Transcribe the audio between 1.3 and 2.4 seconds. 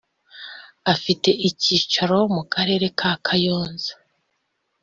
icyicaro